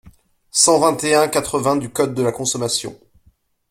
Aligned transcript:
cent 0.49 0.79
vingt 0.79 1.03
et 1.03 1.13
un-quatre-vingts 1.13 1.75
du 1.75 1.91
code 1.91 2.15
de 2.15 2.23
la 2.23 2.31
consommation. 2.31 2.99